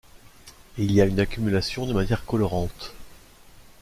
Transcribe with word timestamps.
Il 0.79 0.91
y 0.93 0.99
a 0.99 1.05
une 1.05 1.19
accumulation 1.19 1.85
de 1.85 1.93
matière 1.93 2.25
colorante. 2.25 2.95